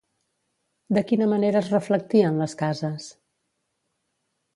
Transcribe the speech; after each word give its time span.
De 0.97 1.03
quina 1.11 1.27
manera 1.33 1.61
es 1.65 1.69
reflectia 1.73 2.31
en 2.33 2.39
les 2.45 2.57
cases? 2.63 3.07